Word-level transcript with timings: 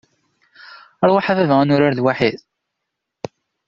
Ṛwaḥ 1.09 1.25
a 1.31 1.33
baba 1.37 1.55
ad 1.61 1.65
nurar 1.67 1.93
lwaḥid! 1.95 2.39